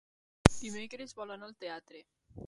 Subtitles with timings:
[0.53, 2.03] Dimecres vol anar al teatre.